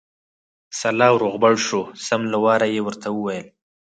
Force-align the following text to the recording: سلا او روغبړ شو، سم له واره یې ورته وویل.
سلا 0.79 1.07
او 1.11 1.15
روغبړ 1.23 1.53
شو، 1.67 1.81
سم 2.05 2.21
له 2.31 2.37
واره 2.43 2.67
یې 2.73 2.81
ورته 2.83 3.07
وویل. 3.11 3.47